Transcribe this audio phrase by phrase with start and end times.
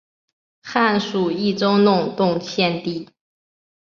[0.63, 3.07] 汉属益州弄栋县地。